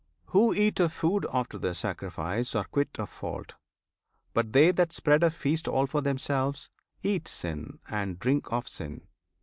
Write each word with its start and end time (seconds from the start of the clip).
Who 0.29 0.51
eat 0.51 0.79
of 0.79 0.91
food 0.91 1.27
after 1.31 1.59
their 1.59 1.75
sacrifice 1.75 2.55
Are 2.55 2.63
quit 2.63 2.99
of 2.99 3.07
fault, 3.07 3.53
but 4.33 4.51
they 4.51 4.71
that 4.71 4.91
spread 4.91 5.21
a 5.21 5.29
feast 5.29 5.67
All 5.67 5.85
for 5.85 6.01
themselves, 6.01 6.71
eat 7.03 7.27
sin 7.27 7.77
and 7.87 8.17
drink 8.17 8.51
of 8.51 8.67
sin. 8.67 9.01